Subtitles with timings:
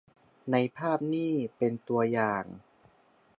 [0.51, 2.45] ในภาพนี่เป็นตัวอย่าง